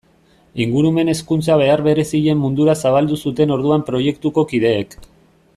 Ingurumen 0.63 1.11
hezkuntza 1.13 1.57
behar 1.63 1.83
berezien 1.89 2.41
mundura 2.45 2.77
zabaldu 2.87 3.21
zuten 3.27 3.55
orduan 3.59 3.89
proiektuko 3.91 4.49
kideek. 4.55 5.03